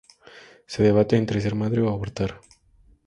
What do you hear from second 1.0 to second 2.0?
entre ser madre o